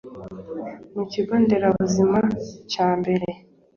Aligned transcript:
mu 0.95 1.03
kigo 1.11 1.33
nderabuzima 1.43 2.19
cya 2.71 2.87
mbere 2.99 3.27